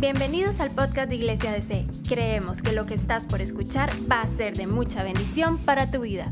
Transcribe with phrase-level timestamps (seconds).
[0.00, 1.84] Bienvenidos al podcast de Iglesia DC.
[2.08, 6.02] Creemos que lo que estás por escuchar va a ser de mucha bendición para tu
[6.02, 6.30] vida.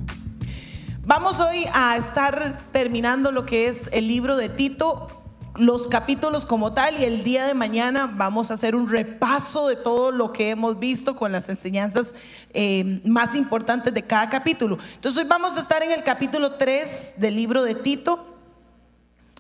[1.05, 5.09] Vamos hoy a estar terminando lo que es el libro de Tito,
[5.57, 9.75] los capítulos como tal, y el día de mañana vamos a hacer un repaso de
[9.75, 12.15] todo lo que hemos visto con las enseñanzas
[12.55, 14.79] eh, más importantes de cada capítulo.
[14.95, 18.33] Entonces hoy vamos a estar en el capítulo 3 del libro de Tito.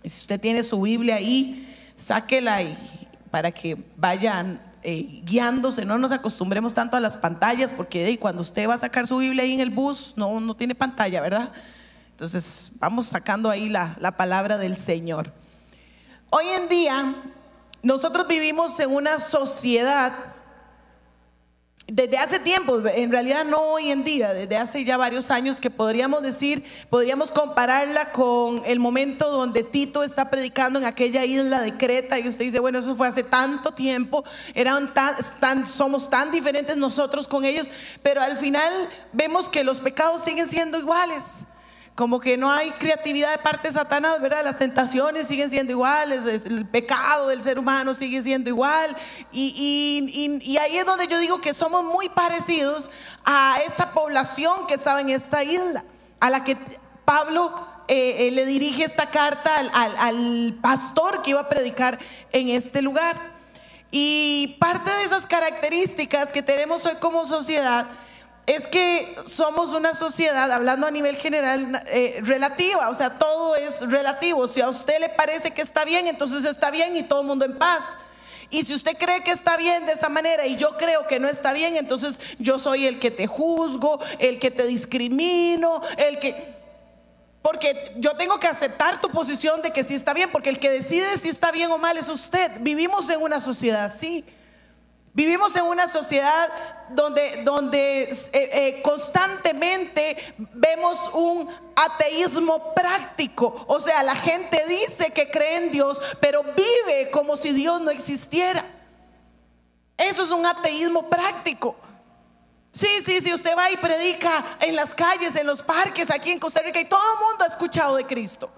[0.02, 2.77] Y si usted tiene su Biblia ahí, sáquela y,
[3.37, 8.66] para que vayan eh, guiándose, no nos acostumbremos tanto a las pantallas, porque cuando usted
[8.66, 11.52] va a sacar su Biblia ahí en el bus, no, no tiene pantalla, ¿verdad?
[12.12, 15.34] Entonces vamos sacando ahí la, la palabra del Señor.
[16.30, 17.15] Hoy en día
[17.83, 20.15] nosotros vivimos en una sociedad
[21.88, 25.70] desde hace tiempo, en realidad no hoy en día, desde hace ya varios años que
[25.70, 31.76] podríamos decir, podríamos compararla con el momento donde Tito está predicando en aquella isla de
[31.76, 36.76] Creta y usted dice, bueno, eso fue hace tanto tiempo, eran tan, somos tan diferentes
[36.76, 37.70] nosotros con ellos,
[38.02, 41.46] pero al final vemos que los pecados siguen siendo iguales
[41.97, 44.45] como que no hay creatividad de parte de Satanás, ¿verdad?
[44.45, 48.95] Las tentaciones siguen siendo iguales, el pecado del ser humano sigue siendo igual.
[49.33, 52.91] Y, ahí es donde yo digo que somos muy parecidos
[53.24, 55.85] a esa población que estaba en esta isla,
[56.21, 56.59] a la que
[57.07, 57.55] Pablo
[57.89, 61.99] eh, eh, le dirige esta carta al, al pastor que iba a predicar
[62.30, 63.17] en este lugar.
[63.91, 67.87] Y parte de esas características que tenemos hoy como sociedad,
[68.47, 73.81] es que somos una sociedad, hablando a nivel general, eh, relativa, o sea, todo es
[73.81, 74.47] relativo.
[74.47, 77.44] Si a usted le parece que está bien, entonces está bien y todo el mundo
[77.44, 77.83] en paz.
[78.49, 81.28] Y si usted cree que está bien de esa manera y yo creo que no
[81.28, 86.55] está bien, entonces yo soy el que te juzgo, el que te discrimino, el que...
[87.43, 90.71] Porque yo tengo que aceptar tu posición de que sí está bien, porque el que
[90.71, 92.53] decide si está bien o mal es usted.
[92.61, 94.25] Vivimos en una sociedad así.
[95.16, 96.53] Vivimos en una sociedad
[96.91, 103.65] donde, donde eh, eh, constantemente vemos un ateísmo práctico.
[103.66, 107.91] O sea, la gente dice que cree en Dios, pero vive como si Dios no
[107.91, 108.62] existiera.
[109.97, 111.76] Eso es un ateísmo práctico.
[112.71, 116.38] Sí, sí, sí, usted va y predica en las calles, en los parques, aquí en
[116.38, 118.50] Costa Rica, y todo el mundo ha escuchado de Cristo.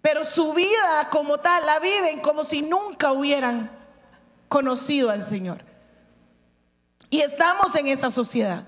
[0.00, 3.81] Pero su vida como tal la viven como si nunca hubieran
[4.52, 5.64] conocido al Señor.
[7.08, 8.64] Y estamos en esa sociedad.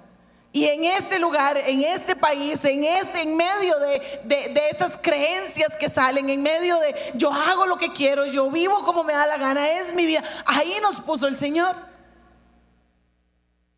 [0.51, 5.77] Y en ese lugar, en este país, en este, en medio de, de, esas creencias
[5.77, 9.27] que salen, en medio de yo hago lo que quiero, yo vivo como me da
[9.27, 10.23] la gana, es mi vida.
[10.47, 11.77] Ahí nos puso el Señor.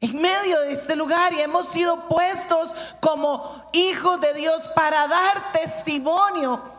[0.01, 5.53] En medio de este lugar y hemos sido puestos como hijos de Dios para dar
[5.53, 6.76] testimonio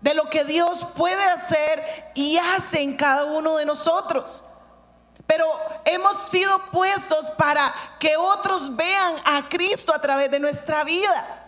[0.00, 4.44] de lo que Dios puede hacer y hace en cada uno de nosotros.
[5.26, 5.46] Pero
[5.84, 11.42] hemos sido puestos para que otros vean a Cristo a través de nuestra vida.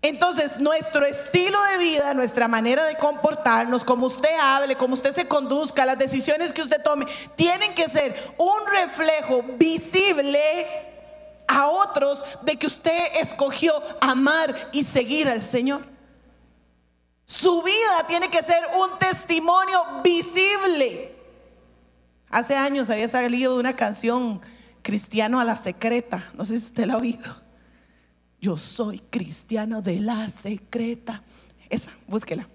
[0.00, 5.26] Entonces, nuestro estilo de vida, nuestra manera de comportarnos, como usted hable, como usted se
[5.26, 10.40] conduzca, las decisiones que usted tome, tienen que ser un reflejo visible
[11.48, 15.97] a otros de que usted escogió amar y seguir al Señor.
[17.28, 21.14] Su vida tiene que ser un testimonio visible.
[22.30, 24.40] Hace años había salido una canción
[24.80, 26.24] cristiano a la secreta.
[26.32, 27.42] No sé si usted la ha oído.
[28.40, 31.22] Yo soy cristiano de la secreta.
[31.68, 32.48] Esa, búsquela.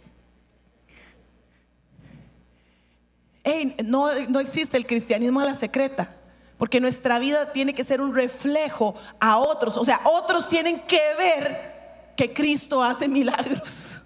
[3.83, 6.15] no, no existe el cristianismo a la secreta.
[6.57, 9.77] Porque nuestra vida tiene que ser un reflejo a otros.
[9.77, 13.99] O sea, otros tienen que ver que Cristo hace milagros.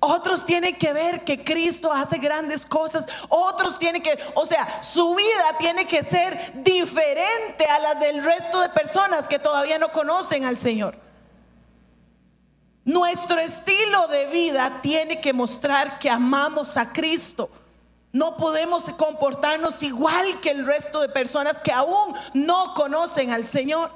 [0.00, 3.06] Otros tienen que ver que Cristo hace grandes cosas.
[3.28, 8.60] Otros tienen que, o sea, su vida tiene que ser diferente a la del resto
[8.60, 10.98] de personas que todavía no conocen al Señor.
[12.84, 17.48] Nuestro estilo de vida tiene que mostrar que amamos a Cristo.
[18.12, 23.90] No podemos comportarnos igual que el resto de personas que aún no conocen al Señor.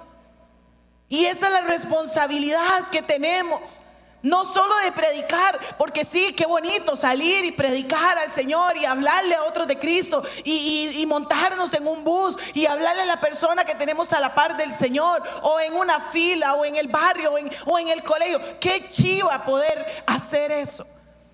[1.09, 3.81] Y esa es la responsabilidad que tenemos.
[4.23, 9.37] No solo de predicar, porque sí, qué bonito salir y predicar al Señor y hablarle
[9.37, 13.76] a otros de Cristo y, montarnos en un bus y hablarle a la persona que
[13.76, 17.32] tenemos a la par del Señor o en una fila o en el barrio
[17.67, 18.41] o en, el colegio.
[18.61, 20.85] Qué chiva poder hacer eso.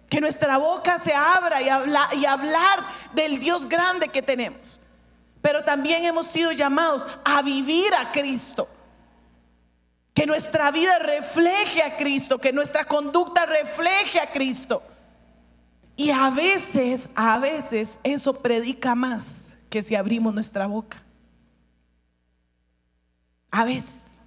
[0.08, 4.78] Que nuestra boca se abra y, y hablar del Dios grande que tenemos.
[5.40, 8.69] Pero también hemos sido llamados a vivir a Cristo.
[10.14, 14.82] Que nuestra vida refleje a Cristo, que nuestra conducta refleje a Cristo.
[15.96, 21.02] Y a veces, a veces eso predica más que si abrimos nuestra boca.
[23.50, 24.22] A veces.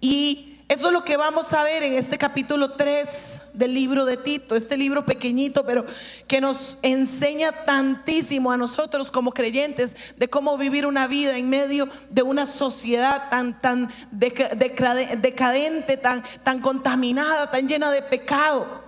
[0.00, 4.16] Y eso es lo que vamos a ver en este capítulo 3 del libro de
[4.16, 5.84] Tito, este libro pequeñito, pero
[6.28, 11.88] que nos enseña tantísimo a nosotros como creyentes de cómo vivir una vida en medio
[12.10, 18.84] de una sociedad tan, tan decadente, tan, tan contaminada, tan llena de pecado.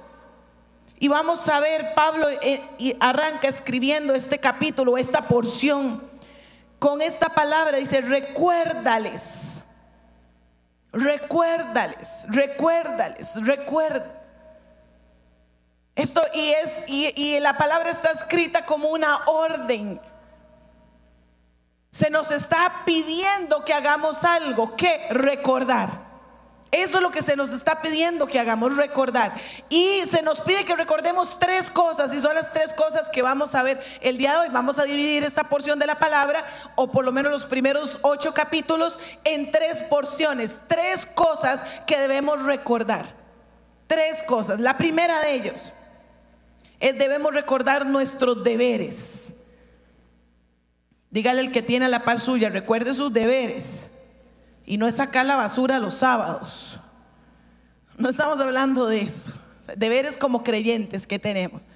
[1.00, 6.00] Y vamos a ver, Pablo eh, arranca escribiendo este capítulo, esta porción,
[6.78, 9.61] con esta palabra, dice, recuérdales
[10.92, 14.22] Recuérdales, recuérdales, recuerda.
[15.94, 20.00] Esto y es y, la palabra está escrita como una orden.
[21.90, 26.01] Se nos está pidiendo que hagamos algo, que recordar.
[26.72, 29.34] Eso es lo que se nos está pidiendo que hagamos, recordar.
[29.68, 33.54] Y se nos pide que recordemos tres cosas, y son las tres cosas que vamos
[33.54, 34.48] a ver el día de hoy.
[34.50, 38.32] Vamos a dividir esta porción de la palabra, o por lo menos los primeros ocho
[38.32, 40.60] capítulos, en tres porciones.
[40.66, 43.16] Tres cosas que debemos recordar.
[43.86, 44.58] Tres cosas.
[44.58, 45.74] La primera de ellos
[46.80, 49.34] es debemos recordar nuestros deberes.
[51.10, 53.90] Dígale el que tiene la par suya, recuerde sus deberes.
[54.64, 56.78] Y no es sacar la basura los sábados.
[57.98, 59.32] No estamos hablando de eso.
[59.76, 61.66] Deberes como creyentes que tenemos.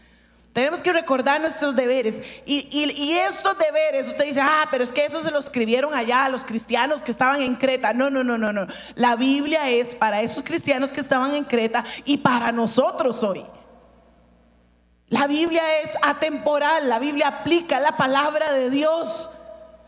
[0.52, 2.22] Tenemos que recordar nuestros deberes.
[2.46, 6.28] Y, estos deberes, usted dice, ah, pero es que eso se lo escribieron allá a
[6.30, 7.92] los cristianos que estaban en Creta.
[7.92, 8.66] No, no, no, no, no.
[8.94, 13.44] La Biblia es para esos cristianos que estaban en Creta y para nosotros hoy.
[15.08, 19.28] La Biblia es atemporal, la Biblia aplica la palabra de Dios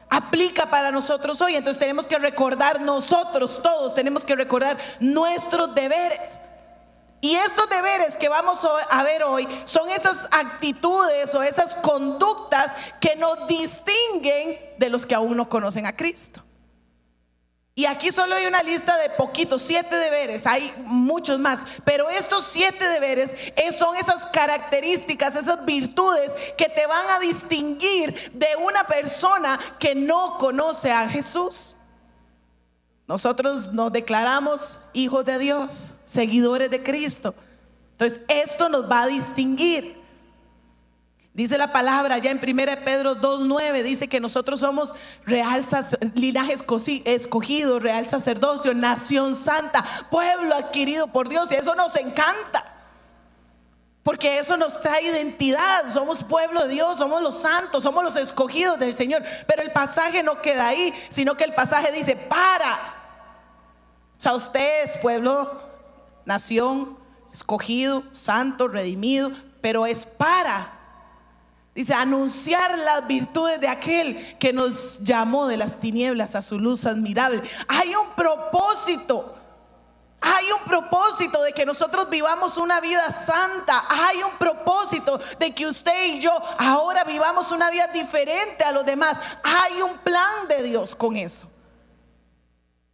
[0.08, 1.56] aplica para nosotros hoy.
[1.56, 6.40] Entonces tenemos que recordar nosotros todos, tenemos que recordar nuestros deberes.
[7.20, 13.16] Y estos deberes que vamos a ver hoy son esas actitudes o esas conductas que
[13.16, 16.44] nos distinguen de los que aún no conocen a Cristo.
[17.78, 22.44] Y aquí solo hay una lista de poquitos, siete deberes, hay muchos más, pero estos
[22.44, 23.36] siete deberes
[23.78, 30.38] son esas características, esas virtudes que te van a distinguir de una persona que no
[30.38, 31.76] conoce a Jesús.
[33.06, 37.32] Nosotros nos declaramos hijos de Dios, seguidores de Cristo.
[37.92, 39.97] Entonces, esto nos va a distinguir.
[41.38, 45.64] Dice la palabra ya en 1 Pedro 2.9, dice que nosotros somos real
[46.17, 46.56] linaje
[47.05, 51.46] escogido, real sacerdocio, nación santa, pueblo adquirido por Dios.
[51.52, 52.64] Y eso nos encanta.
[54.02, 55.87] Porque eso nos trae identidad.
[55.87, 59.23] Somos pueblo de Dios, somos los santos, somos los escogidos del Señor.
[59.46, 62.96] Pero el pasaje no queda ahí, sino que el pasaje dice, para.
[64.19, 65.62] O sea, usted es pueblo,
[66.25, 66.99] nación,
[67.32, 69.31] escogido, santo, redimido,
[69.61, 70.77] pero es para
[71.78, 76.84] Dice, anunciar las virtudes de aquel que nos llamó de las tinieblas a su luz
[76.86, 77.40] admirable.
[77.69, 79.36] Hay un propósito.
[80.20, 83.84] Hay un propósito de que nosotros vivamos una vida santa.
[83.88, 88.84] Hay un propósito de que usted y yo ahora vivamos una vida diferente a los
[88.84, 89.20] demás.
[89.44, 91.48] Hay un plan de Dios con eso.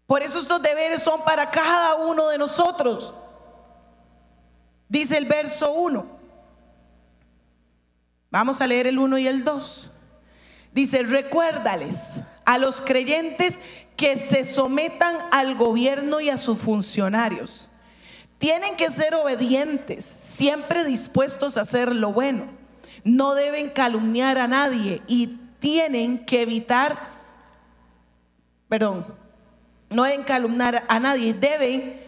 [0.06, 3.14] Por eso estos deberes son para cada uno de nosotros.
[4.90, 6.23] Dice el verso 1.
[8.34, 9.92] Vamos a leer el 1 y el 2.
[10.72, 13.60] Dice, recuérdales a los creyentes
[13.96, 17.68] que se sometan al gobierno y a sus funcionarios.
[18.38, 22.46] Tienen que ser obedientes, siempre dispuestos a hacer lo bueno.
[23.04, 27.10] No deben calumniar a nadie y tienen que evitar,
[28.68, 29.06] perdón,
[29.90, 32.02] no deben calumniar a nadie, deben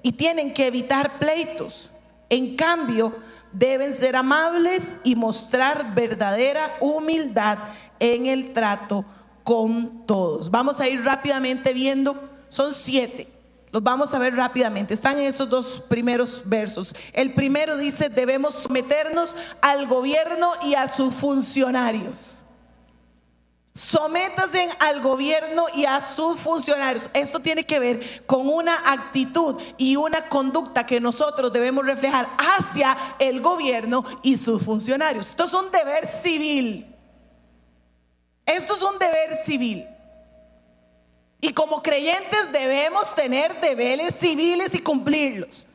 [0.00, 1.90] y tienen que evitar pleitos.
[2.30, 3.16] En cambio,
[3.52, 7.58] deben ser amables y mostrar verdadera humildad
[8.00, 9.04] en el trato
[9.44, 10.50] con todos.
[10.50, 13.28] Vamos a ir rápidamente viendo, son siete.
[13.70, 14.92] Los vamos a ver rápidamente.
[14.92, 16.94] Están en esos dos primeros versos.
[17.14, 22.44] El primero dice, debemos someternos al gobierno y a sus funcionarios.
[23.74, 27.08] Sométase al gobierno y a sus funcionarios.
[27.14, 32.96] Esto tiene que ver con una actitud y una conducta que nosotros debemos reflejar hacia
[33.18, 35.30] el gobierno y sus funcionarios.
[35.30, 36.94] Esto es un deber civil.
[38.44, 39.86] Esto es un deber civil.
[41.40, 45.66] Y como creyentes debemos tener deberes civiles y cumplirlos.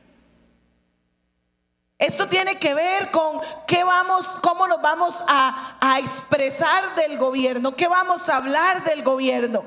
[1.98, 7.88] Esto tiene que ver con qué vamos, cómo nos vamos a, expresar del gobierno, qué
[7.88, 9.64] vamos a hablar del gobierno.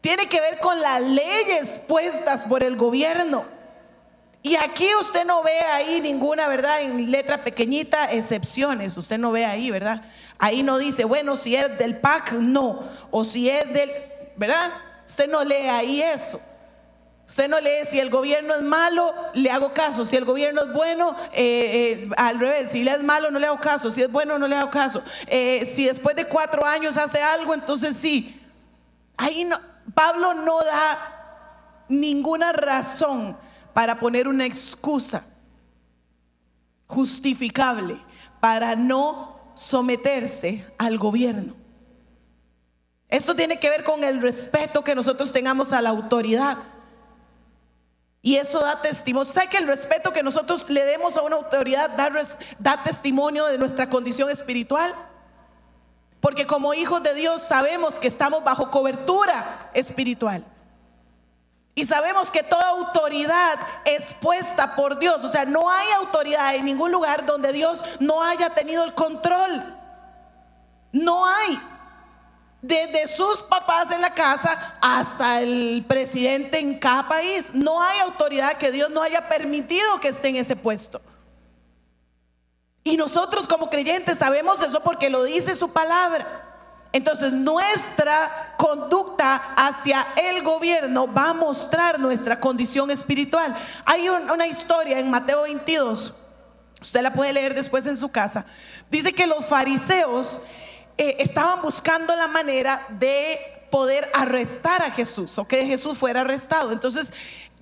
[0.00, 3.44] Tiene que ver con las leyes puestas por el gobierno.
[4.42, 6.80] Y aquí usted no ve ahí ninguna, ¿verdad?
[6.80, 8.96] En letra pequeñita, excepciones.
[8.96, 10.00] Usted no ve ahí, ¿verdad?
[10.38, 12.82] Ahí no dice, bueno, si es del PAC, no.
[13.10, 13.90] O si es del,
[14.36, 14.72] ¿verdad?
[15.06, 16.40] Usted no lee ahí eso.
[17.30, 20.04] Usted no lee si el gobierno es malo, le hago caso.
[20.04, 22.72] Si el gobierno es bueno, eh, eh, al revés.
[22.72, 23.92] Si es malo, no le hago caso.
[23.92, 25.00] Si es bueno, no le hago caso.
[25.28, 28.36] Eh, si después de cuatro años hace algo, entonces sí.
[29.16, 29.60] Ahí no,
[29.94, 33.36] Pablo no da ninguna razón
[33.74, 35.22] para poner una excusa
[36.88, 37.96] justificable
[38.40, 41.54] para no someterse al gobierno.
[43.08, 46.58] Esto tiene que ver con el respeto que nosotros tengamos a la autoridad.
[48.22, 49.32] Y eso da testimonio.
[49.32, 52.10] ¿Sabe que el respeto que nosotros le demos a una autoridad da,
[52.58, 54.94] da testimonio de nuestra condición espiritual?
[56.20, 60.44] Porque como hijos de Dios sabemos que estamos bajo cobertura espiritual.
[61.74, 65.24] Y sabemos que toda autoridad es puesta por Dios.
[65.24, 69.76] O sea, no hay autoridad en ningún lugar donde Dios no haya tenido el control.
[70.92, 71.58] No hay
[72.62, 77.50] desde sus papás en la casa hasta el presidente en cada país.
[77.54, 81.00] No hay autoridad que Dios no haya permitido que esté en ese puesto.
[82.82, 86.46] Y nosotros como creyentes sabemos eso porque lo dice su palabra.
[86.92, 93.54] Entonces nuestra conducta hacia el gobierno va a mostrar nuestra condición espiritual.
[93.84, 96.12] Hay una historia en Mateo 22,
[96.82, 98.44] usted la puede leer después en su casa.
[98.90, 100.40] Dice que los fariseos
[101.02, 103.38] eh, estaban buscando la manera de
[103.70, 106.72] poder arrestar a Jesús o que Jesús fuera arrestado.
[106.72, 107.10] Entonces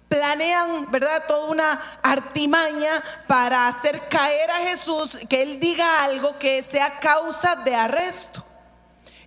[0.09, 1.23] planean, ¿verdad?
[1.28, 7.54] Toda una artimaña para hacer caer a Jesús, que él diga algo que sea causa
[7.54, 8.45] de arresto.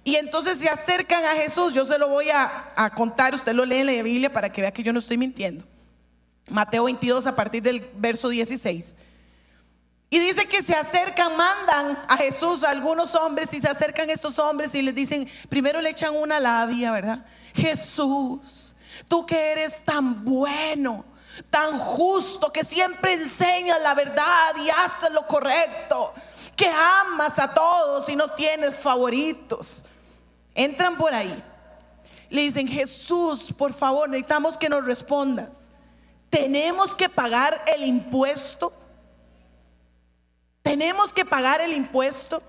[0.03, 3.63] Y entonces se acercan a Jesús, yo se lo voy a, a, contar, usted lo
[3.63, 5.63] lee en la Biblia para que vea que yo no estoy mintiendo.
[6.49, 8.93] Mateo 22 a partir del verso 16.
[10.13, 14.37] Y dice que se acercan, mandan a Jesús a algunos hombres y se acercan estos
[14.39, 17.25] hombres y les dicen, primero le echan una labia, ¿verdad?
[17.55, 18.75] Jesús,
[19.07, 21.05] tú que eres tan bueno,
[21.49, 26.13] tan justo, que siempre enseñas la verdad y haces lo correcto,
[26.57, 29.85] que amas a todos y no tienes favoritos.
[30.53, 31.41] Entran por ahí.
[32.29, 35.69] Le dicen, Jesús, por favor, necesitamos que nos respondas.
[36.29, 38.73] ¿Tenemos que pagar el impuesto?
[40.61, 42.41] Tenemos que pagar el impuesto.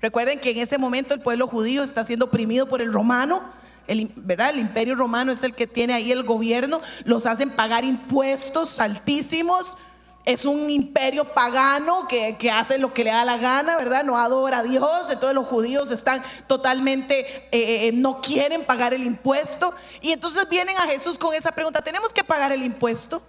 [0.00, 3.42] Recuerden que en ese momento el pueblo judío está siendo oprimido por el romano.
[3.86, 4.50] El, ¿verdad?
[4.50, 6.80] el imperio romano es el que tiene ahí el gobierno.
[7.04, 9.76] Los hacen pagar impuestos altísimos.
[10.24, 14.04] Es un imperio pagano que, hace lo que le da la gana, ¿verdad?
[14.04, 15.10] No adora a Dios.
[15.10, 19.74] Entonces los judíos están totalmente, eh, eh, no quieren pagar el impuesto.
[20.00, 23.22] Y entonces vienen a Jesús con esa pregunta, ¿tenemos que pagar el impuesto?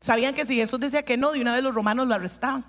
[0.00, 2.64] Sabían que si Jesús decía que no, de una vez los romanos lo arrestaban.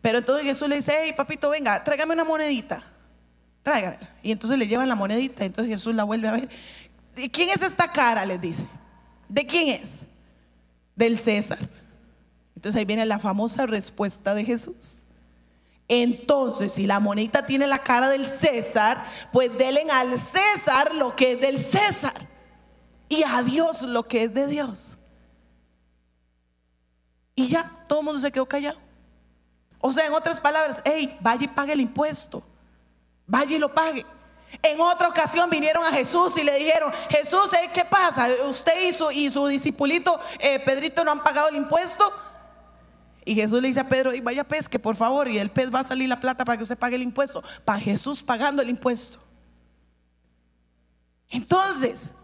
[0.00, 2.82] Pero entonces Jesús le dice, hey papito, venga, tráigame una monedita.
[3.62, 3.98] Tráigame.
[4.22, 5.44] Y entonces le llevan la monedita.
[5.44, 6.48] Entonces Jesús la vuelve a ver.
[7.14, 8.26] ¿De quién es esta cara?
[8.26, 8.66] Les dice.
[9.28, 10.04] ¿De quién es?
[10.94, 11.58] Del César.
[12.54, 15.04] Entonces ahí viene la famosa respuesta de Jesús.
[15.88, 21.32] Entonces, si la monedita tiene la cara del César, pues denle al César lo que
[21.32, 22.28] es del César
[23.08, 24.93] y a Dios lo que es de Dios.
[27.34, 28.78] Y ya, todo el mundo se quedó callado.
[29.80, 32.42] O sea, en otras palabras, hey, vaya y pague el impuesto.
[33.26, 34.06] Vaya y lo pague.
[34.62, 37.70] En otra ocasión vinieron a Jesús y le dijeron, Jesús, ¿eh?
[37.72, 38.28] ¿qué pasa?
[38.48, 42.10] Usted y su, y discipulito eh, Pedrito no han pagado el impuesto.
[43.24, 45.80] Y Jesús le dice a Pedro, y vaya pesque, por favor, y el pez va
[45.80, 47.42] a salir la plata para que usted pague el impuesto.
[47.64, 49.18] Para Jesús pagando el impuesto.
[51.30, 52.14] Entonces,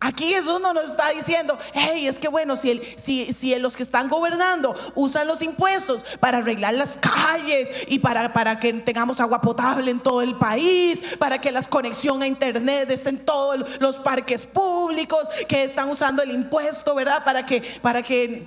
[0.00, 3.82] Aquí Jesús no nos está diciendo, hey, es que bueno, si, si, si, los que
[3.82, 9.40] están gobernando usan los impuestos para arreglar las calles y para, para que tengamos agua
[9.40, 13.96] potable en todo el país, para que las conexión a internet estén en todos los
[13.96, 17.24] parques públicos, que están usando el impuesto, ¿verdad?
[17.24, 18.46] Para que, para que,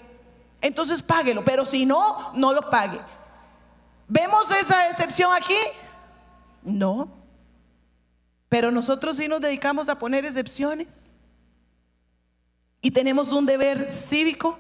[0.61, 3.01] entonces páguelo, pero si no, no lo pague.
[4.07, 5.57] ¿Vemos esa excepción aquí?
[6.63, 7.09] No.
[8.47, 11.11] Pero nosotros sí nos dedicamos a poner excepciones.
[12.81, 14.59] Y tenemos un deber cívico.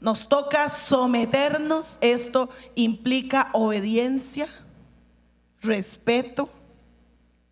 [0.00, 1.98] Nos toca someternos.
[2.00, 4.48] Esto implica obediencia,
[5.60, 6.48] respeto,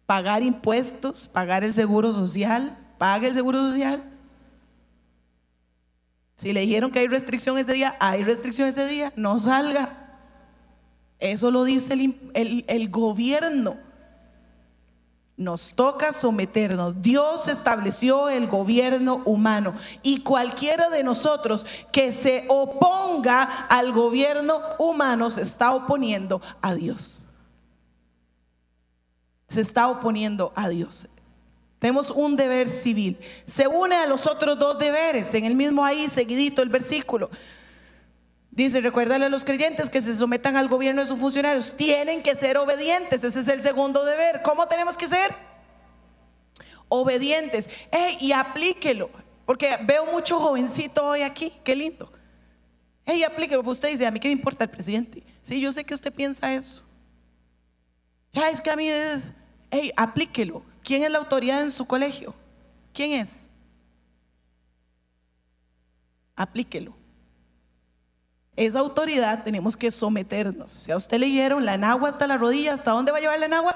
[0.07, 2.77] pagar impuestos, pagar el seguro social.
[2.99, 4.05] Pague el seguro social.
[6.37, 10.19] Si le dijeron que hay restricción ese día, hay restricción ese día, no salga.
[11.19, 13.77] Eso lo dice el, el gobierno.
[15.41, 17.01] Nos toca someternos.
[17.01, 25.31] Dios estableció el gobierno humano y cualquiera de nosotros que se oponga al gobierno humano
[25.31, 27.25] se está oponiendo a Dios.
[29.49, 31.09] Se está oponiendo a Dios.
[31.79, 33.19] Tenemos un deber civil.
[33.47, 35.33] Se une a los otros dos deberes.
[35.33, 37.31] En el mismo ahí, seguidito el versículo.
[38.51, 41.77] Dice, recuérdale a los creyentes que se sometan al gobierno de sus funcionarios.
[41.77, 43.23] Tienen que ser obedientes.
[43.23, 44.43] Ese es el segundo deber.
[44.43, 45.35] ¿Cómo tenemos que ser?
[46.89, 47.71] Obedientes.
[48.19, 49.11] y aplíquelo.
[49.47, 51.53] Porque veo mucho jovencito hoy aquí.
[51.63, 52.13] Qué lindo.
[53.05, 53.63] Hey, aplíquelo.
[53.63, 55.23] Usted dice, a mí qué me importa el presidente.
[55.43, 56.83] Sí, yo sé que usted piensa eso.
[58.33, 59.33] Ya es que a mí es,
[59.71, 60.63] hey, aplíquelo.
[60.83, 62.35] ¿Quién es la autoridad en su colegio?
[62.93, 63.49] ¿Quién es?
[66.35, 67.00] Aplíquelo.
[68.61, 70.71] Esa autoridad tenemos que someternos.
[70.71, 73.39] Si a usted le dieron la enagua hasta la rodilla, ¿hasta dónde va a llevar
[73.39, 73.75] la enagua?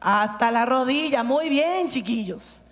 [0.00, 1.22] Hasta la rodilla.
[1.22, 2.64] Muy bien, chiquillos.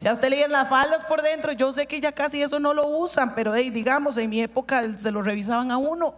[0.00, 2.72] Si a usted le las faldas por dentro, yo sé que ya casi eso no
[2.72, 6.14] lo usan, pero digamos, en mi época se lo revisaban a uno.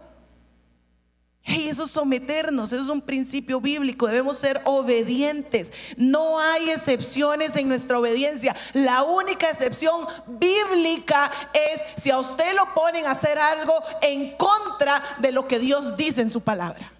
[1.47, 5.71] Hey, eso es someternos, eso es un principio bíblico, debemos ser obedientes.
[5.95, 8.55] No hay excepciones en nuestra obediencia.
[8.73, 15.03] La única excepción bíblica es si a usted lo ponen a hacer algo en contra
[15.19, 16.91] de lo que Dios dice en su palabra.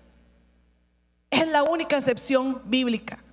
[1.32, 3.25] Es la única excepción bíblica.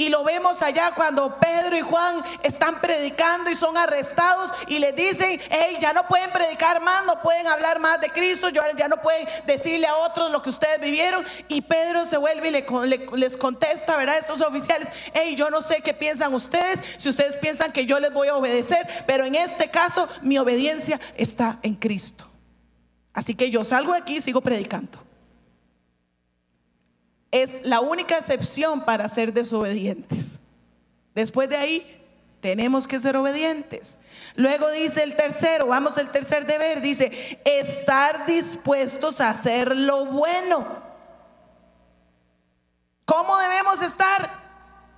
[0.00, 4.96] Y lo vemos allá cuando Pedro y Juan están predicando y son arrestados y les
[4.96, 8.96] dicen, hey, ya no pueden predicar más, no pueden hablar más de Cristo, ya no
[9.02, 11.22] pueden decirle a otros lo que ustedes vivieron.
[11.48, 14.16] Y Pedro se vuelve y les contesta, ¿verdad?
[14.16, 18.10] Estos oficiales, hey, yo no sé qué piensan ustedes, si ustedes piensan que yo les
[18.10, 22.26] voy a obedecer, pero en este caso mi obediencia está en Cristo.
[23.12, 25.09] Así que yo salgo de aquí y sigo predicando
[27.30, 30.38] es la única excepción para ser desobedientes.
[31.14, 32.00] Después de ahí,
[32.40, 33.98] tenemos que ser obedientes.
[34.34, 40.66] Luego dice el tercero, vamos al tercer deber, dice, estar dispuestos a hacer lo bueno.
[43.04, 44.40] ¿Cómo debemos estar?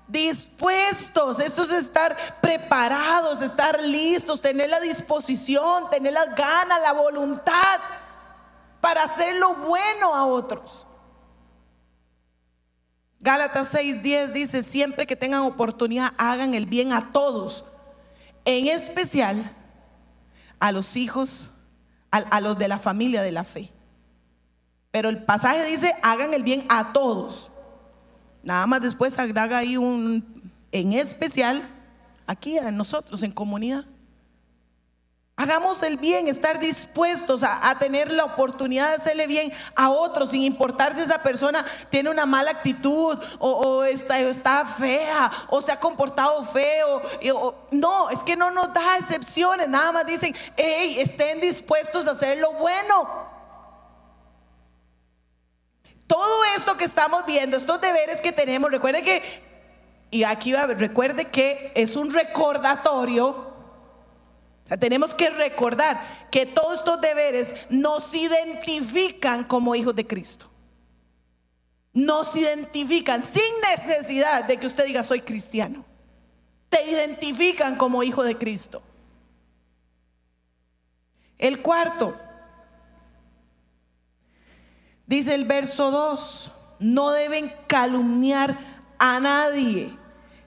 [0.07, 7.81] Dispuestos, esto es estar preparados, estar listos, tener la disposición, tener las ganas, la voluntad
[8.81, 10.87] para hacer lo bueno a otros.
[13.22, 17.64] Gálatas 6:10 dice, siempre que tengan oportunidad, hagan el bien a todos,
[18.44, 19.52] en especial
[20.58, 21.50] a los hijos,
[22.11, 23.70] a, los de la familia de la fe.
[24.90, 27.50] Pero el pasaje dice, hagan el bien a todos.
[28.42, 31.68] Nada más después agrega ahí un, en especial,
[32.26, 33.87] aquí a nosotros, en comunidad.
[35.35, 40.42] Hagamos el bien, estar dispuestos a, tener la oportunidad de hacerle bien a otros, sin
[40.42, 46.45] importar si esa persona tiene una mala actitud o, está, fea o se ha comportado
[46.45, 47.03] feo.
[47.71, 52.38] no, es que no nos da excepciones, nada más dicen, hey, estén dispuestos a hacer
[52.38, 53.33] lo bueno.
[56.07, 59.23] Todo esto que estamos viendo, estos deberes que tenemos, recuerde que,
[60.11, 63.52] y aquí va, recuerde que es un recordatorio
[64.78, 70.50] tenemos que recordar que todos estos deberes nos identifican como hijos de Cristo.
[71.92, 75.85] Nos identifican sin necesidad de que usted diga soy cristiano.
[76.68, 78.82] Te identifican como hijo de Cristo.
[81.37, 82.16] El cuarto,
[85.06, 88.56] dice el verso 2, no deben calumniar
[88.98, 89.98] a nadie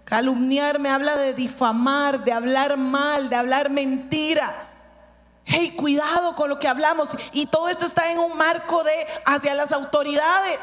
[0.06, 4.70] Calumniar me habla de difamar, de hablar mal, de hablar mentira.
[5.44, 7.10] Hey, cuidado con lo que hablamos.
[7.34, 10.60] Y todo esto está en un marco de hacia las autoridades.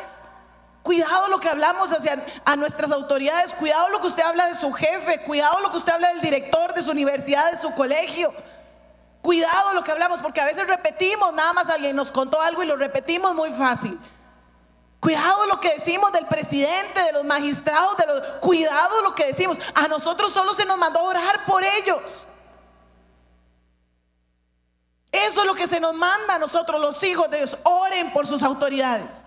[0.85, 3.53] Cuidado lo que hablamos hacia a nuestras autoridades.
[3.55, 5.23] Cuidado lo que usted habla de su jefe.
[5.25, 8.33] Cuidado lo que usted habla del director de su universidad, de su colegio.
[9.23, 12.67] Cuidado lo que hablamos, porque a veces repetimos, nada más alguien nos contó algo y
[12.67, 13.99] lo repetimos muy fácil.
[15.03, 19.59] Cuidado lo que decimos del presidente, de los magistrados, de los cuidado lo que decimos.
[19.75, 22.29] A nosotros solo se nos mandó a orar por ellos.
[25.11, 27.59] Eso es lo que se nos manda a nosotros los hijos de Dios.
[27.65, 29.25] Oren por sus autoridades.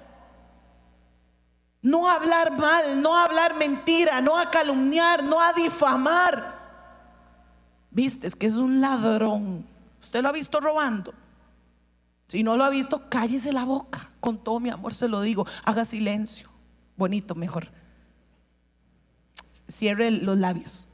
[1.81, 6.55] No hablar mal, no hablar mentira, no a calumniar, no a difamar.
[7.91, 9.67] Viste, es que es un ladrón.
[9.99, 11.13] ¿Usted lo ha visto robando?
[12.29, 14.09] Si no lo ha visto, cállese la boca.
[14.25, 15.45] Con todo mi amor se lo digo.
[15.63, 16.49] Haga silencio.
[16.97, 17.67] Bonito, mejor.
[19.67, 20.87] Cierre los labios.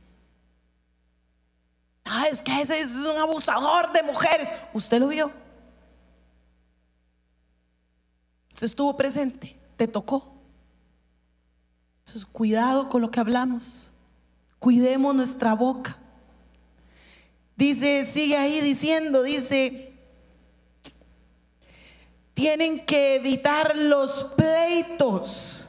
[2.04, 4.52] Ah, es que ese es un abusador de mujeres.
[4.74, 5.32] ¿Usted lo vio?
[8.52, 9.58] Usted estuvo presente.
[9.78, 10.36] Te tocó.
[12.00, 13.89] Entonces, cuidado con lo que hablamos.
[14.60, 15.98] Cuidemos nuestra boca.
[17.56, 19.90] Dice, sigue ahí diciendo, dice,
[22.34, 25.67] tienen que evitar los pleitos.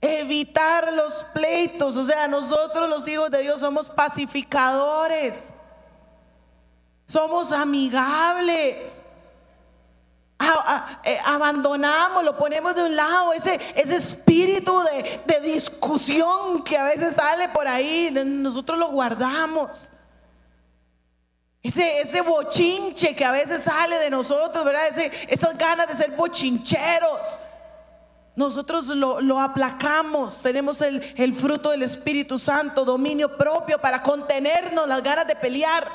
[0.00, 1.96] Evitar los pleitos.
[1.96, 5.52] O sea, nosotros los hijos de Dios somos pacificadores.
[7.06, 9.02] Somos amigables.
[11.04, 16.84] Eh, abandonamos, lo ponemos de un lado, ese, ese espíritu de, de discusión que a
[16.84, 19.90] veces sale por ahí, nosotros lo guardamos.
[21.64, 24.86] Ese, ese bochinche que a veces sale de nosotros, ¿verdad?
[24.88, 27.40] Ese, esas ganas de ser bochincheros.
[28.36, 34.86] Nosotros lo, lo aplacamos, tenemos el, el, fruto del Espíritu Santo, dominio propio para contenernos
[34.86, 35.90] las ganas de pelear,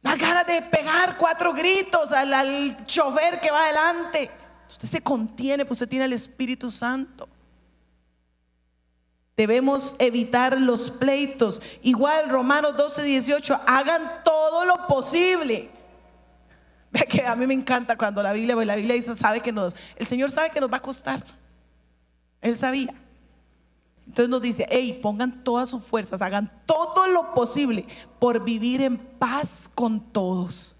[0.00, 4.30] las ganas de pegar cuatro gritos al, al chofer que va adelante.
[4.66, 7.28] Usted se contiene, pues usted tiene el Espíritu Santo.
[9.36, 11.60] Debemos evitar los pleitos.
[11.82, 15.70] Igual Romanos 12, 18, hagan todo lo posible.
[16.90, 19.52] Ve que a mí me encanta cuando la Biblia, la Biblia dice, sabe que
[19.96, 21.24] el Señor sabe que nos va a costar.
[22.40, 22.94] Él sabía.
[24.06, 27.86] Entonces nos dice, hey, pongan todas sus fuerzas, hagan todo lo posible
[28.20, 30.76] por vivir en paz con todos.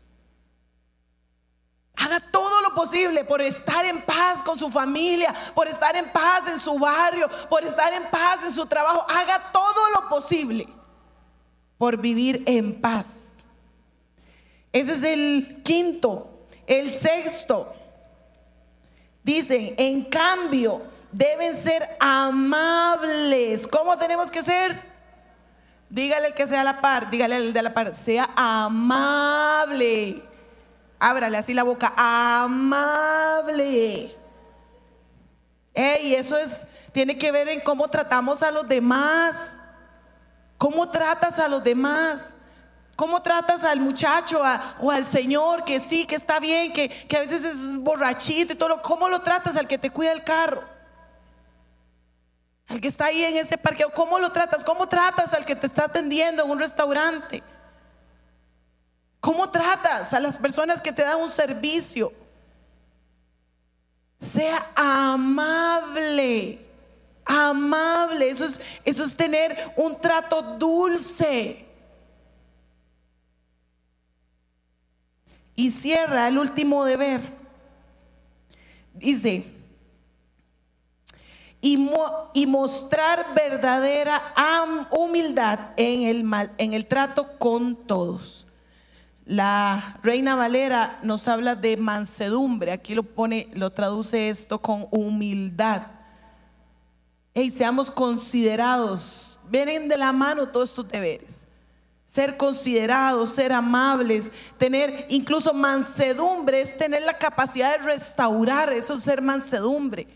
[1.96, 6.58] Haga todo posible por estar en paz con su familia, por estar en paz en
[6.58, 9.06] su barrio, por estar en paz en su trabajo.
[9.08, 10.68] Haga todo lo posible
[11.78, 13.28] por vivir en paz.
[14.72, 16.30] Ese es el quinto.
[16.66, 17.72] El sexto.
[19.22, 20.82] Dicen, en cambio,
[21.12, 23.68] deben ser amables.
[23.68, 24.82] ¿Cómo tenemos que ser?
[25.88, 30.22] Dígale que sea la par, dígale el de la par, sea amable
[30.98, 32.94] ábrale así la boca, amable.
[35.74, 39.58] Ey, eso es, tiene que ver en cómo tratamos a los demás.
[40.56, 42.34] ¿Cómo tratas a los demás?
[42.96, 44.42] ¿Cómo tratas al muchacho
[44.80, 48.56] o al señor que sí, que está bien, que, que a veces es borrachito y
[48.56, 48.80] todo?
[48.80, 50.62] ¿Cómo lo tratas al que te cuida el carro?
[52.68, 54.64] Al que está ahí en ese parqueo, ¿cómo lo tratas?
[54.64, 57.42] ¿Cómo tratas al que te está atendiendo en un restaurante?
[59.24, 62.12] ¿Cómo tratas a las personas que te dan un servicio?
[64.20, 66.60] Sea amable,
[67.24, 68.28] amable.
[68.28, 71.64] Eso es, eso es tener un trato dulce.
[75.56, 77.22] Y cierra el último deber.
[78.92, 79.46] Dice,
[81.62, 81.78] y,
[82.46, 84.34] mostrar verdadera
[84.90, 88.43] humildad en el trato con todos.
[89.26, 95.82] La Reina Valera nos habla de mansedumbre, aquí lo pone, lo traduce esto con humildad.
[97.32, 101.48] Y seamos considerados, vienen de la mano todos estos deberes.
[102.06, 109.02] Ser considerados, ser amables, tener incluso mansedumbre, es tener la capacidad de restaurar, eso es
[109.02, 110.06] ser mansedumbre.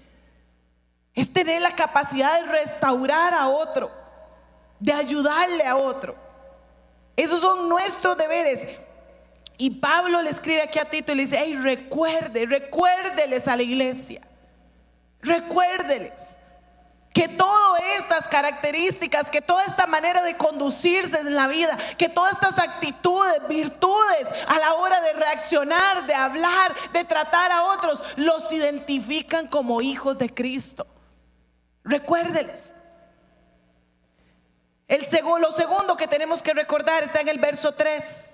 [1.14, 3.90] Es tener la capacidad de restaurar a otro,
[4.78, 6.14] de ayudarle a otro.
[7.16, 8.68] Esos son nuestros deberes.
[9.60, 13.64] Y Pablo le escribe aquí a Tito y le dice, hey, recuerde, recuérdeles a la
[13.64, 14.22] iglesia,
[15.20, 16.38] recuérdeles
[17.12, 22.34] que todas estas características, que toda esta manera de conducirse en la vida, que todas
[22.34, 28.52] estas actitudes, virtudes a la hora de reaccionar, de hablar, de tratar a otros, los
[28.52, 30.86] identifican como hijos de Cristo.
[31.82, 32.76] Recuérdeles.
[34.86, 38.30] El segundo, lo segundo que tenemos que recordar está en el verso 3.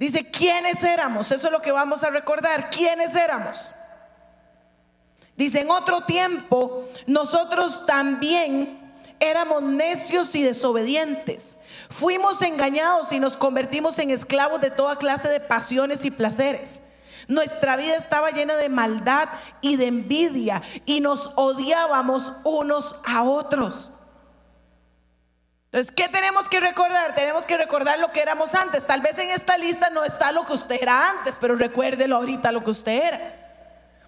[0.00, 1.30] Dice, ¿quiénes éramos?
[1.30, 2.70] Eso es lo que vamos a recordar.
[2.70, 3.70] ¿Quiénes éramos?
[5.36, 8.80] Dice, en otro tiempo, nosotros también
[9.20, 11.58] éramos necios y desobedientes.
[11.90, 16.80] Fuimos engañados y nos convertimos en esclavos de toda clase de pasiones y placeres.
[17.28, 19.28] Nuestra vida estaba llena de maldad
[19.60, 23.92] y de envidia y nos odiábamos unos a otros.
[25.72, 27.14] Entonces, ¿qué tenemos que recordar?
[27.14, 28.84] Tenemos que recordar lo que éramos antes.
[28.88, 32.50] Tal vez en esta lista no está lo que usted era antes, pero recuérdelo ahorita
[32.50, 33.36] lo que usted era.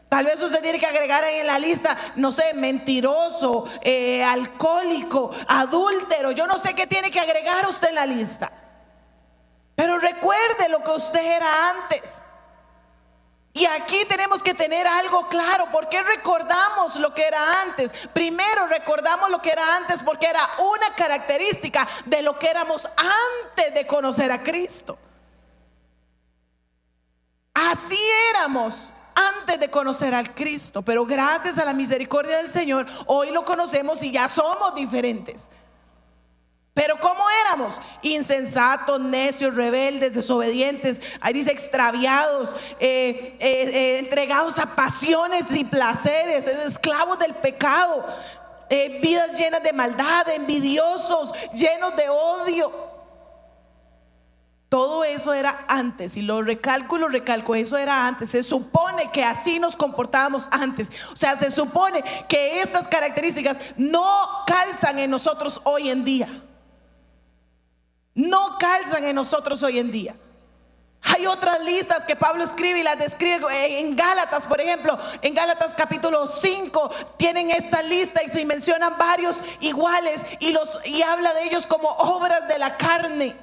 [0.09, 6.33] Tal vez usted tiene que agregar en la lista, no sé, mentiroso, eh, alcohólico, adúltero.
[6.33, 8.51] Yo no sé qué tiene que agregar usted en la lista.
[9.77, 12.22] Pero recuerde lo que usted era antes.
[13.55, 15.71] Y aquí tenemos que tener algo claro.
[15.71, 17.93] ¿Por qué recordamos lo que era antes?
[18.15, 23.75] Primero recordamos lo que era antes porque era una característica de lo que éramos antes
[23.75, 24.99] de conocer a Cristo.
[27.53, 27.99] Así
[28.31, 33.45] éramos antes de conocer al Cristo, pero gracias a la misericordia del Señor, hoy lo
[33.45, 35.51] conocemos y ya somos diferentes.
[36.75, 37.79] Pero ¿cómo éramos?
[38.01, 47.19] Insensatos, necios, rebeldes, desobedientes, ahí extraviados, eh, eh, eh, entregados a pasiones y placeres, esclavos
[47.19, 48.07] del pecado,
[49.03, 52.73] vidas llenas de maldad, envidiosos, llenos de odio.
[54.71, 58.31] Todo eso era antes, y lo recalco y lo recalco, eso era antes.
[58.31, 60.91] Se supone que así nos comportábamos antes.
[61.13, 64.07] O sea, se supone que estas características no
[64.47, 66.43] calzan en nosotros hoy en día
[68.14, 70.16] no calzan en nosotros hoy en día.
[71.05, 75.75] Hay otras listas que Pablo escribe y las describe en Gálatas, por ejemplo, en Gálatas
[75.75, 81.44] capítulo 5 tienen esta lista y se mencionan varios iguales y los y habla de
[81.44, 83.37] ellos como obras de la carne.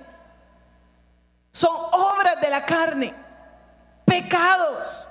[1.52, 3.14] Son obras de la carne,
[4.06, 5.10] pecados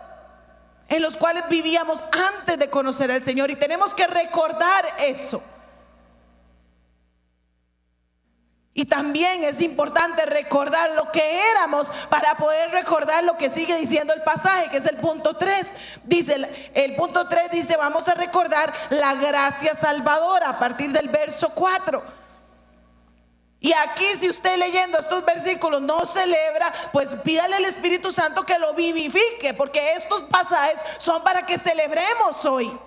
[0.88, 2.06] en los cuales vivíamos
[2.38, 5.42] antes de conocer al Señor y tenemos que recordar eso.
[8.74, 14.14] Y también es importante recordar lo que éramos para poder recordar lo que sigue diciendo
[14.14, 15.66] el pasaje, que es el punto 3.
[16.04, 21.50] Dice, el, punto 3 dice, vamos a recordar la gracia salvadora a partir del verso
[21.50, 22.18] 4.
[23.60, 28.60] Y aquí si usted leyendo estos versículos no celebra, pues pídale al Espíritu Santo que
[28.60, 32.78] lo vivifique, porque estos pasajes son para que celebremos hoy.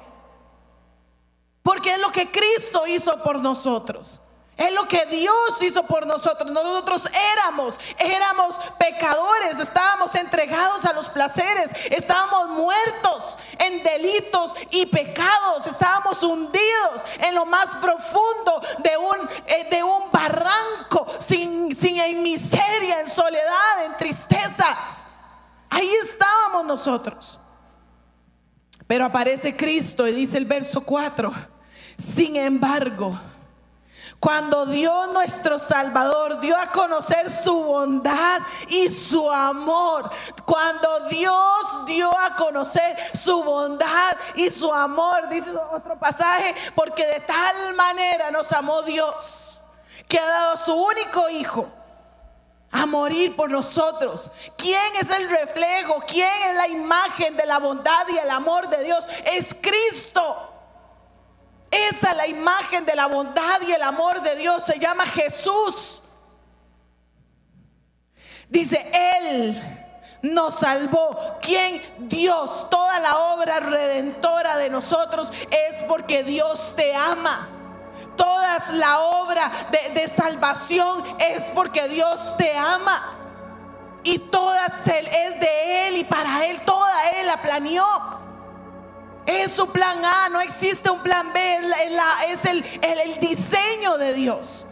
[1.61, 4.21] Porque es lo que Cristo hizo por nosotros.
[4.61, 6.51] Es lo que Dios hizo por nosotros.
[6.51, 15.65] Nosotros éramos, éramos pecadores, estábamos entregados a los placeres, estábamos muertos en delitos y pecados,
[15.65, 22.21] estábamos hundidos en lo más profundo de un, eh, de un barranco, sin, sin en
[22.21, 25.07] miseria, en soledad, en tristezas.
[25.71, 27.39] Ahí estábamos nosotros.
[28.85, 31.33] Pero aparece Cristo y dice el verso 4,
[31.97, 33.19] sin embargo,
[34.21, 40.11] cuando Dios nuestro Salvador dio a conocer su bondad y su amor.
[40.45, 47.19] Cuando Dios dio a conocer su bondad y su amor, dice otro pasaje, porque de
[47.21, 49.63] tal manera nos amó Dios,
[50.07, 51.67] que ha dado su único hijo
[52.69, 54.29] a morir por nosotros.
[54.55, 55.99] ¿Quién es el reflejo?
[56.07, 59.03] ¿Quién es la imagen de la bondad y el amor de Dios?
[59.25, 60.50] Es Cristo.
[61.71, 64.63] Esa es la imagen de la bondad y el amor de Dios.
[64.65, 66.03] Se llama Jesús.
[68.49, 69.81] Dice, Él
[70.21, 71.37] nos salvó.
[71.41, 71.81] ¿Quién?
[72.09, 72.69] Dios.
[72.69, 77.47] Toda la obra redentora de nosotros es porque Dios te ama.
[78.17, 83.17] Toda la obra de, de salvación es porque Dios te ama.
[84.03, 87.85] Y toda es de Él y para Él, toda Él la planeó.
[89.31, 91.59] Es su plan A, no existe un plan B,
[92.27, 94.65] es, el, el diseño de Dios.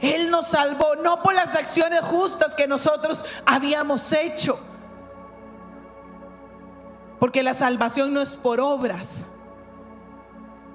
[0.00, 4.58] Él nos salvó no por las acciones justas que nosotros habíamos hecho.
[7.18, 9.22] Porque la salvación no es por obras.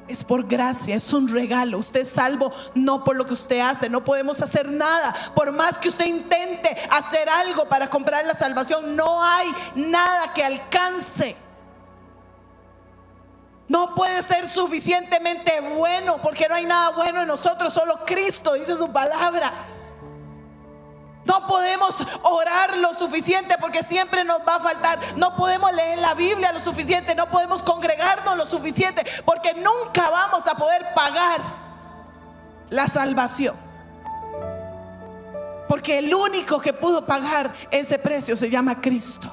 [0.08, 1.80] Es por gracia, es un regalo.
[1.80, 3.90] Usted es salvo no por lo que usted hace.
[3.90, 5.16] No podemos hacer nada.
[5.34, 10.44] Por más que usted intente hacer algo para comprar la salvación, no hay nada que
[10.44, 11.36] alcance.
[13.68, 18.78] No puede ser suficientemente bueno porque no hay nada bueno en nosotros, solo Cristo dice
[18.78, 19.52] su palabra.
[21.26, 25.00] No podemos orar lo suficiente porque siempre nos va a faltar.
[25.18, 27.16] No podemos leer la Biblia lo suficiente.
[27.16, 31.42] No podemos congregarnos lo suficiente porque nunca vamos a poder pagar
[32.70, 33.56] la salvación.
[35.68, 39.32] Porque el único que pudo pagar ese precio se llama Cristo.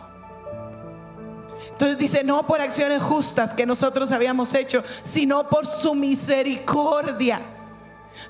[1.72, 7.40] Entonces dice, no por acciones justas que nosotros habíamos hecho, sino por su misericordia.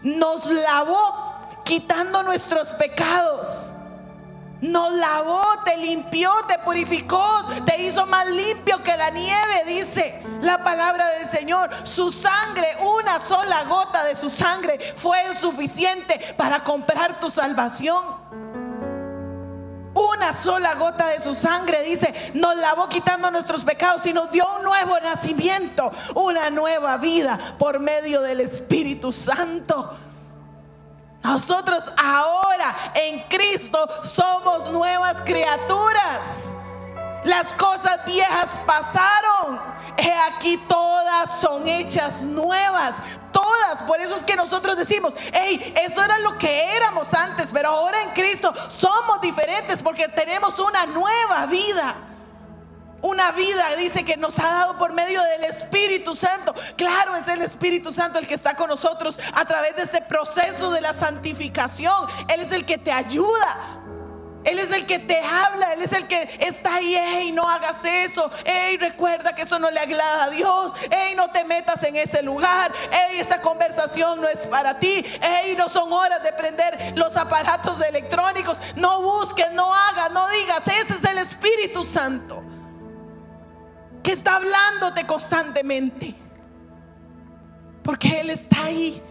[0.03, 1.33] Nos lavó
[1.65, 3.73] quitando nuestros pecados.
[4.61, 10.63] Nos lavó, te limpió, te purificó, te hizo más limpio que la nieve, dice la
[10.63, 11.69] palabra del Señor.
[11.83, 18.22] Su sangre, una sola gota de su sangre fue suficiente para comprar tu salvación.
[20.11, 24.47] Una sola gota de su sangre, dice, nos lavó quitando nuestros pecados y nos dio
[24.57, 29.97] un nuevo nacimiento, una nueva vida por medio del Espíritu Santo.
[31.23, 36.57] Nosotros ahora en Cristo somos nuevas criaturas.
[37.25, 39.61] Las cosas viejas pasaron.
[39.97, 42.97] He aquí todas son hechas nuevas.
[43.83, 48.03] Por eso es que nosotros decimos, hey, eso era lo que éramos antes, pero ahora
[48.03, 51.95] en Cristo somos diferentes porque tenemos una nueva vida.
[53.03, 56.55] una vida, dice que nos ha dado por medio del Espíritu Santo.
[56.77, 60.71] Claro, es el Espíritu Santo el que está con nosotros a través de este proceso
[60.71, 62.07] de la santificación.
[62.29, 63.82] Él es el que te ayuda.
[64.45, 67.85] Él es el que te habla, Él es el que está ahí, hey, no hagas
[67.85, 71.97] eso, hey, recuerda que eso no le agrada a Dios, hey, no te metas en
[71.97, 76.93] ese lugar, hey, esta conversación no es para ti, hey, no son horas de prender
[76.97, 82.43] los aparatos electrónicos, no busques, no hagas, no digas, ese es el Espíritu Santo
[84.03, 86.15] que está hablándote constantemente.
[87.83, 89.03] Porque Él está ahí.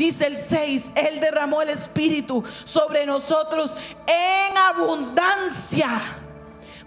[0.00, 5.90] Dice el 6, Él derramó el Espíritu sobre nosotros en abundancia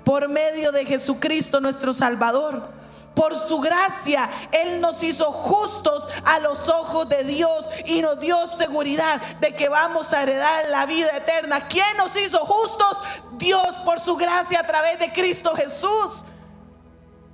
[0.04, 2.70] por medio de Jesucristo nuestro Salvador
[3.14, 8.36] por su gracia, Él nos hizo justos a los ojos de Dios y nos dio
[8.58, 11.68] seguridad de que vamos a heredar la vida eterna.
[11.68, 12.98] ¿Quién nos hizo justos?
[13.34, 16.24] Dios por su gracia a través de Cristo Jesús.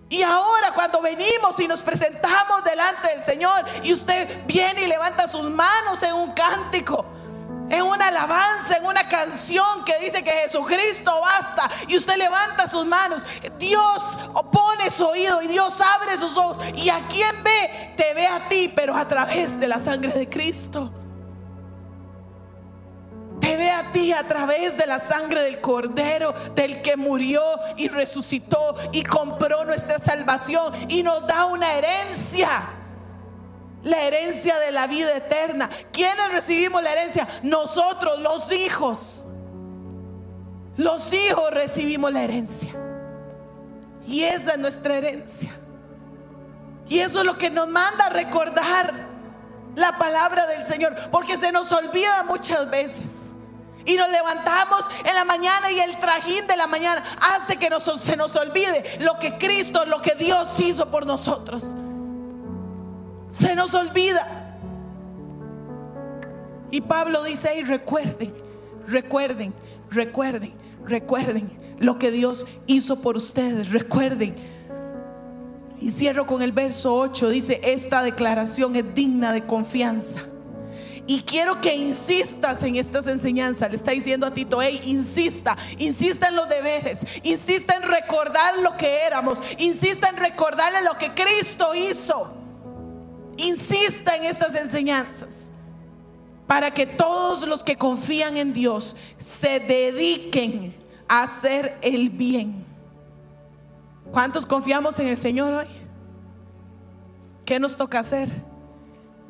[0.10, 5.28] Y ahora cuando venimos y nos presentamos delante del Señor y usted viene y levanta
[5.28, 7.06] sus manos en un cántico
[7.70, 12.86] en una alabanza, en una canción que dice que Jesucristo basta y usted levanta sus
[12.86, 13.24] manos,
[13.58, 14.18] Dios
[14.52, 18.48] pone su oído y Dios abre sus ojos y a quien ve, te ve a
[18.48, 20.92] ti, pero a través de la sangre de Cristo.
[23.40, 27.42] Te ve a ti a través de la sangre del Cordero, del que murió
[27.78, 32.76] y resucitó y compró nuestra salvación y nos da una herencia
[33.84, 35.70] la herencia de la vida eterna.
[35.92, 37.28] ¿Quiénes recibimos la herencia?
[37.44, 39.24] Nosotros, los hijos.
[40.78, 42.74] Los hijos recibimos la herencia.
[44.08, 45.52] Y esa es nuestra herencia.
[46.88, 49.09] Y eso es lo que nos manda a recordar
[49.76, 50.96] la palabra del Señor.
[51.12, 53.26] Porque se nos olvida muchas veces.
[53.86, 58.16] Y nos levantamos en la mañana y el trajín de la mañana hace que se
[58.16, 61.76] nos olvide lo que Cristo, lo que Dios hizo por nosotros.
[63.32, 64.58] Se nos olvida.
[66.72, 68.36] Y Pablo dice, y recuerden,
[68.88, 69.54] recuerden,
[69.90, 70.54] recuerden,
[70.86, 74.36] recuerden lo que Dios hizo por ustedes, recuerden.
[75.82, 80.22] Y cierro con el verso 8, dice, esta declaración es digna de confianza.
[81.08, 83.72] Y quiero que insistas en estas enseñanzas.
[83.72, 88.78] Le está diciendo a Tito, hey, insista, insista en los deberes, insista en recordar lo
[88.78, 92.32] que éramos, insista en recordarle lo que Cristo hizo.
[93.38, 95.50] Insista en estas enseñanzas
[96.46, 100.76] para que todos los que confían en Dios se dediquen
[101.08, 102.69] a hacer el bien.
[104.12, 105.68] ¿Cuántos confiamos en el Señor hoy?
[107.46, 108.30] ¿Qué nos toca hacer?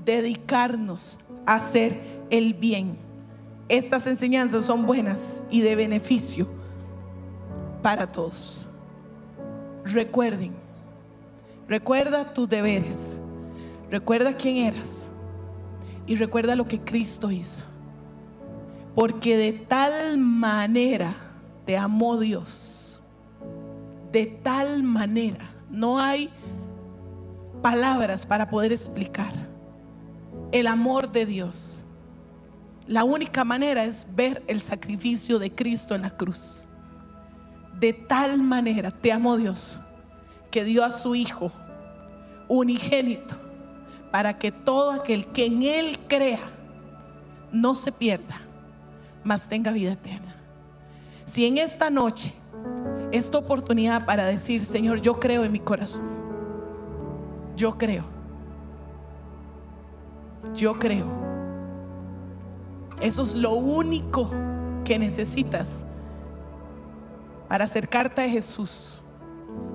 [0.03, 2.97] Dedicarnos a hacer el bien.
[3.67, 6.47] Estas enseñanzas son buenas y de beneficio
[7.81, 8.67] para todos.
[9.83, 10.53] Recuerden,
[11.67, 13.19] recuerda tus deberes
[13.89, 15.11] Recuerda quién eras
[16.05, 17.65] y recuerda lo que Cristo hizo.
[18.93, 21.15] Porque de tal manera
[21.65, 22.68] te amó Dios.
[24.11, 25.49] De tal manera.
[25.69, 26.29] No hay
[27.61, 29.33] palabras para poder explicar
[30.51, 31.83] el amor de Dios.
[32.87, 36.65] La única manera es ver el sacrificio de Cristo en la cruz.
[37.79, 39.79] De tal manera te amó Dios
[40.49, 41.51] que dio a su Hijo
[42.47, 43.35] unigénito
[44.11, 46.49] para que todo aquel que en Él crea
[47.51, 48.41] no se pierda,
[49.23, 50.35] mas tenga vida eterna.
[51.25, 52.33] Si en esta noche
[53.11, 56.03] es tu oportunidad para decir, Señor, yo creo en mi corazón,
[57.55, 58.03] yo creo,
[60.53, 61.07] yo creo.
[63.01, 64.29] Eso es lo único
[64.83, 65.85] que necesitas
[67.47, 69.01] para acercarte a Jesús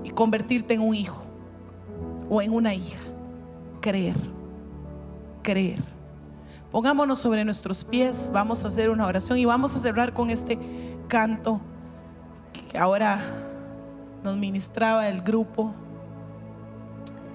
[0.02, 1.24] y convertirte en un hijo
[2.28, 3.00] o en una hija.
[3.80, 4.16] Creer,
[5.42, 5.78] creer.
[6.70, 10.58] Pongámonos sobre nuestros pies, vamos a hacer una oración y vamos a cerrar con este
[11.08, 11.60] canto
[12.76, 13.20] ahora
[14.22, 15.74] nos ministraba el grupo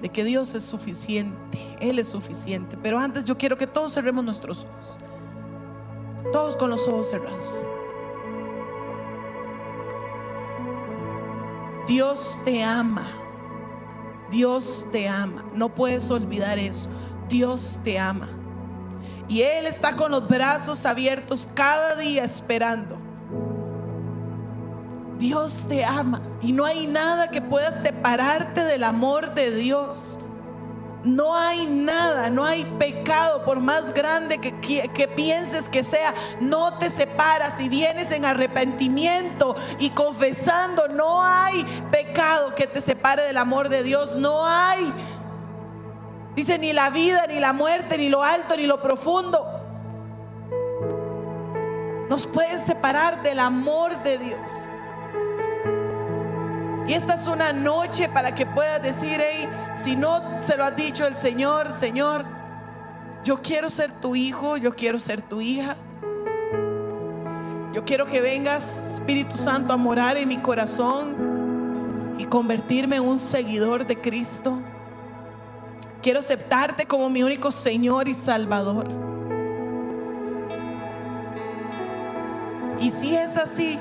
[0.02, 2.78] de que Dios es suficiente, Él es suficiente.
[2.82, 4.98] Pero antes yo quiero que todos cerremos nuestros ojos,
[6.32, 7.66] todos con los ojos cerrados.
[11.88, 13.08] Dios te ama.
[14.30, 15.44] Dios te ama.
[15.56, 16.88] No puedes olvidar eso.
[17.28, 18.30] Dios te ama.
[19.28, 23.09] Y Él está con los brazos abiertos cada día esperando.
[25.20, 30.18] Dios te ama y no hay nada que pueda separarte del amor de Dios.
[31.04, 36.78] No hay nada, no hay pecado, por más grande que, que, pienses que sea, no
[36.78, 37.56] te separas.
[37.58, 43.84] Si vienes en arrepentimiento y confesando, no hay pecado que te separe del amor de
[43.84, 44.16] Dios.
[44.16, 44.94] No hay.
[46.36, 49.46] Dice ni la vida, ni la muerte, ni lo alto, ni lo profundo.
[52.10, 54.70] Nos pueden separar del amor de Dios.
[56.90, 60.72] Y esta es una noche para que puedas decir, hey, si no se lo ha
[60.72, 62.26] dicho el Señor, Señor,
[63.24, 65.76] yo quiero ser tu hijo, yo quiero ser tu hija.
[67.74, 73.20] Yo quiero que vengas, Espíritu Santo, a morar en mi corazón y convertirme en un
[73.20, 74.60] seguidor de Cristo.
[76.02, 78.88] Quiero aceptarte como mi único Señor y Salvador.
[82.80, 83.78] Y si es así,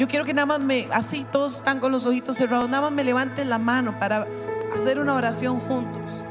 [0.00, 2.92] yo quiero que nada más me, así todos están con los ojitos cerrados, nada más
[2.92, 4.26] me levanten la mano para
[4.74, 6.24] hacer una oración juntos.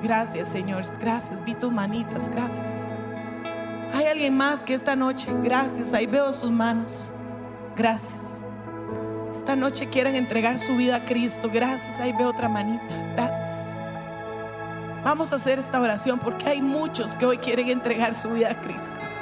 [0.00, 0.84] Gracias, Señor.
[1.00, 1.44] Gracias.
[1.44, 2.28] Vi tus manitas.
[2.28, 2.86] Gracias.
[3.92, 5.92] Hay alguien más que esta noche, gracias.
[5.92, 7.10] Ahí veo sus manos.
[7.74, 8.44] Gracias.
[9.34, 11.50] Esta noche quieren entregar su vida a Cristo.
[11.52, 11.98] Gracias.
[11.98, 12.94] Ahí veo otra manita.
[13.16, 13.76] Gracias.
[15.02, 18.60] Vamos a hacer esta oración porque hay muchos que hoy quieren entregar su vida a
[18.60, 19.13] Cristo.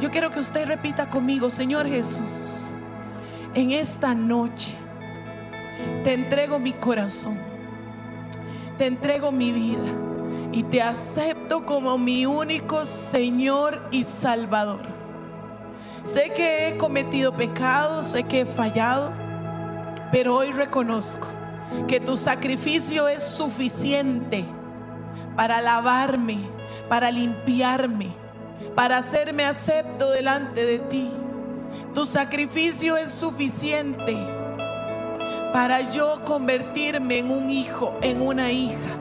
[0.00, 2.74] Yo quiero que usted repita conmigo, Señor Jesús,
[3.54, 4.76] en esta noche
[6.02, 7.38] te entrego mi corazón,
[8.76, 9.84] te entrego mi vida
[10.52, 14.82] y te acepto como mi único Señor y Salvador.
[16.02, 19.12] Sé que he cometido pecados, sé que he fallado,
[20.10, 21.28] pero hoy reconozco
[21.86, 24.44] que tu sacrificio es suficiente
[25.36, 26.38] para lavarme,
[26.88, 28.23] para limpiarme
[28.74, 31.10] para hacerme acepto delante de ti.
[31.94, 34.16] Tu sacrificio es suficiente
[35.52, 38.98] para yo convertirme en un hijo, en una hija.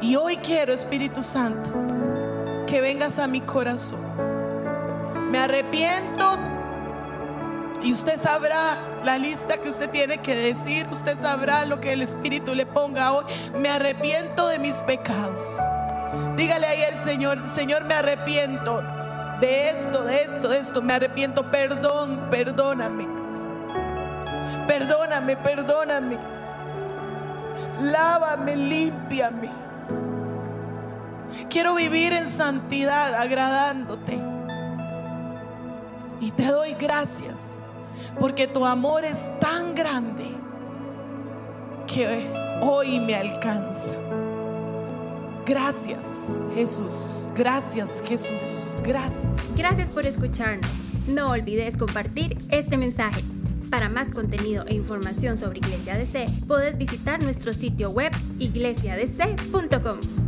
[0.00, 1.70] Y hoy quiero, Espíritu Santo,
[2.66, 4.00] que vengas a mi corazón.
[5.30, 6.38] Me arrepiento
[7.82, 10.86] y usted sabrá la lista que usted tiene que decir.
[10.90, 13.24] Usted sabrá lo que el Espíritu le ponga hoy.
[13.58, 15.42] Me arrepiento de mis pecados.
[16.36, 18.82] Dígale ahí al Señor, Señor, me arrepiento
[19.40, 20.82] de esto, de esto, de esto.
[20.82, 23.06] Me arrepiento, perdón, perdóname.
[24.66, 26.18] Perdóname, perdóname.
[27.80, 29.50] Lávame, límpiame.
[31.50, 34.18] Quiero vivir en santidad, agradándote.
[36.20, 37.60] Y te doy gracias
[38.18, 40.34] porque tu amor es tan grande
[41.86, 42.30] que
[42.60, 43.94] hoy me alcanza.
[45.48, 46.04] Gracias,
[46.54, 47.30] Jesús.
[47.34, 48.76] Gracias, Jesús.
[48.84, 49.32] Gracias.
[49.56, 50.70] Gracias por escucharnos.
[51.08, 53.22] No olvides compartir este mensaje.
[53.70, 60.27] Para más contenido e información sobre Iglesia DC, puedes visitar nuestro sitio web iglesiadc.com.